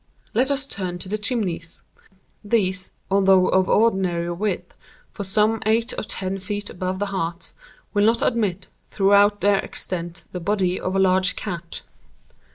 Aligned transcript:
Let 0.33 0.49
us 0.49 0.65
turn 0.65 0.97
to 0.97 1.09
the 1.09 1.17
chimneys. 1.19 1.83
These, 2.43 2.89
although 3.11 3.49
of 3.49 3.69
ordinary 3.69 4.31
width 4.31 4.73
for 5.11 5.23
some 5.23 5.61
eight 5.63 5.93
or 5.95 6.01
ten 6.03 6.39
feet 6.39 6.71
above 6.71 6.97
the 6.97 7.05
hearths, 7.13 7.53
will 7.93 8.05
not 8.05 8.23
admit, 8.23 8.67
throughout 8.87 9.41
their 9.41 9.59
extent, 9.59 10.23
the 10.31 10.39
body 10.39 10.79
of 10.79 10.95
a 10.95 10.99
large 10.99 11.35
cat. 11.35 11.83